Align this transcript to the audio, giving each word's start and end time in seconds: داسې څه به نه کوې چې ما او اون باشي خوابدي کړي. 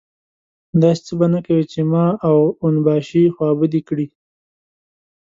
داسې 0.81 1.01
څه 1.07 1.13
به 1.19 1.27
نه 1.33 1.39
کوې 1.45 1.63
چې 1.71 1.79
ما 1.91 2.05
او 2.27 2.37
اون 2.63 2.75
باشي 2.85 3.23
خوابدي 3.35 3.81
کړي. 3.87 4.07